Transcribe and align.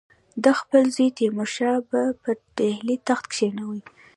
ده 0.43 0.51
خپل 0.61 0.83
زوی 0.95 1.09
تیمورشاه 1.17 1.77
به 1.89 2.01
پر 2.21 2.35
ډهلي 2.57 2.95
تخت 3.07 3.25
کښېنوي. 3.33 3.81